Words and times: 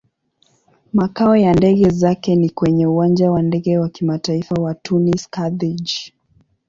Makao 0.93 1.35
ya 1.37 1.53
ndege 1.53 1.89
zake 1.89 2.35
ni 2.35 2.49
kwenye 2.49 2.87
Uwanja 2.87 3.31
wa 3.31 3.41
Ndege 3.41 3.77
wa 3.77 3.89
Kimataifa 3.89 4.55
wa 4.61 4.75
Tunis-Carthage. 4.75 6.13